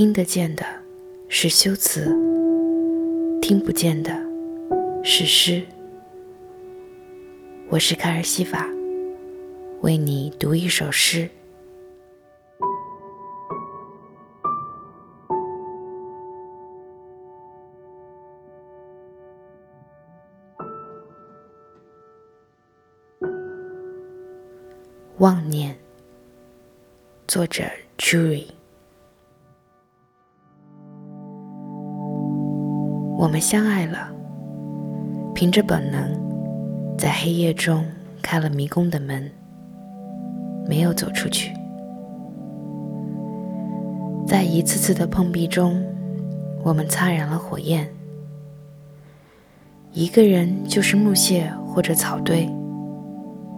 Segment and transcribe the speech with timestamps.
[0.00, 0.64] 听得见的
[1.28, 2.06] 是修辞，
[3.42, 4.10] 听不见的
[5.04, 5.62] 是诗。
[7.68, 8.66] 我是卡尔西法，
[9.82, 11.28] 为你读一首诗。
[25.18, 25.78] 妄念，
[27.26, 27.64] 作者
[27.98, 28.46] Jury。
[33.20, 34.08] 我们相爱了，
[35.34, 36.10] 凭着本能，
[36.96, 37.84] 在黑夜中
[38.22, 39.30] 开了迷宫的门，
[40.66, 41.52] 没有走出去。
[44.26, 45.84] 在一次次的碰壁中，
[46.64, 47.86] 我们擦燃了火焰。
[49.92, 52.48] 一个人就是木屑或者草堆，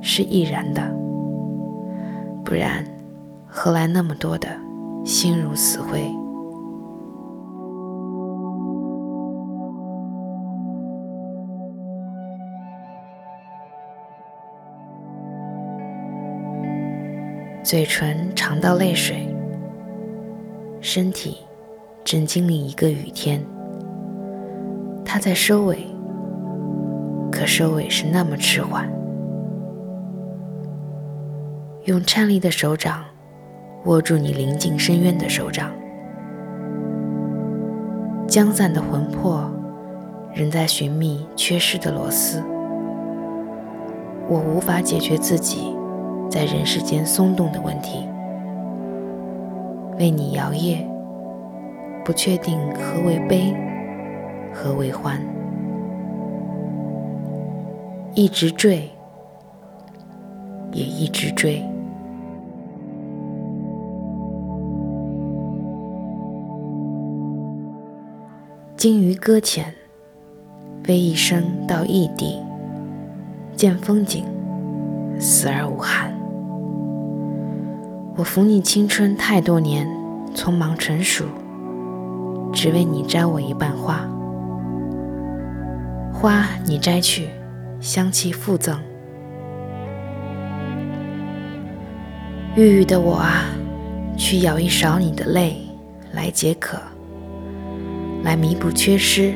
[0.00, 0.82] 是易燃的。
[2.44, 2.84] 不然，
[3.46, 4.48] 何来那么多的
[5.04, 6.12] 心如死灰？
[17.62, 19.24] 嘴唇尝到泪水，
[20.80, 21.38] 身体
[22.02, 23.40] 正经历一个雨天。
[25.04, 25.86] 它在收尾，
[27.30, 28.90] 可收尾是那么迟缓。
[31.84, 33.04] 用颤栗的手掌
[33.84, 35.70] 握住你临近深渊的手掌，
[38.26, 39.48] 将散的魂魄
[40.34, 42.42] 仍在寻觅缺失的螺丝。
[44.28, 45.76] 我无法解决自己
[46.32, 48.08] 在人世间松动的问题，
[49.98, 50.78] 为你摇曳，
[52.02, 53.54] 不确定何为悲，
[54.50, 55.20] 何为欢，
[58.14, 58.88] 一直坠，
[60.72, 61.62] 也一直追。
[68.74, 69.66] 鲸鱼搁浅，
[70.82, 72.38] 飞一生到异地，
[73.54, 74.24] 见风景，
[75.20, 76.10] 死而无憾。
[78.14, 79.88] 我扶你青春太多年，
[80.34, 81.24] 匆忙成熟，
[82.52, 84.06] 只为你摘我一瓣花。
[86.12, 87.28] 花你摘去，
[87.80, 88.78] 香气附赠。
[92.54, 93.46] 郁郁的我啊，
[94.18, 95.56] 去舀一勺你的泪
[96.12, 96.78] 来解渴。
[98.22, 99.32] 来弥补缺失，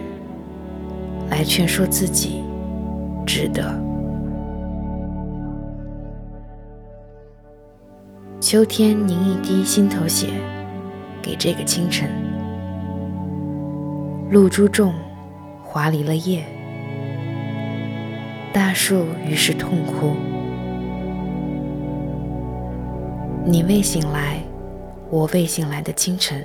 [1.31, 2.45] 来劝说自己
[3.27, 3.86] 值得。
[8.39, 10.29] 秋天凝一滴心头血，
[11.23, 12.11] 给这个清晨。
[14.31, 14.93] 露珠重，
[15.65, 16.45] 滑离了叶。
[18.53, 20.15] 大树于是痛哭。
[23.47, 24.39] 你未醒来，
[25.09, 26.45] 我未醒来的清晨。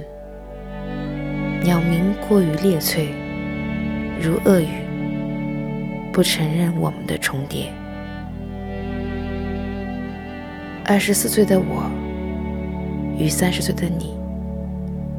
[1.61, 3.09] 鸟鸣过于猎翠，
[4.17, 4.85] 如恶语，
[6.13, 7.65] 不承认我们的重叠。
[10.91, 11.89] 二十四岁的我
[13.17, 14.13] 与三十岁的你，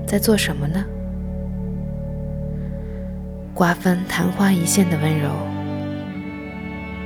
[0.06, 0.84] 在做什么呢？
[3.55, 5.31] 瓜分昙花一现的温柔，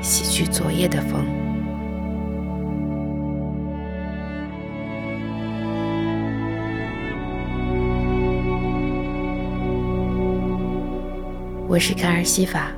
[0.02, 1.24] 洗去昨夜的风。
[11.68, 12.72] 我是卡尔西法，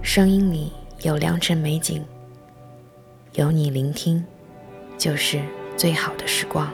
[0.00, 2.02] 声音里有良辰美景，
[3.34, 4.24] 有你聆听，
[4.98, 5.40] 就是
[5.76, 6.72] 最好的时光。